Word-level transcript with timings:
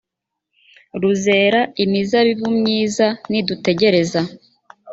ruzera 1.01 1.61
imizabibu 1.83 2.47
myiza 2.59 3.07
nidutegereza 3.29 4.21